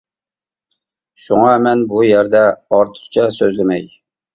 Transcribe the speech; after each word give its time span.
شۇڭا 1.27 1.53
مەن 1.67 1.85
بۇ 1.95 2.03
يەردە 2.09 2.45
ئارتۇقچە 2.51 3.33
سۆزلىمەي. 3.41 3.91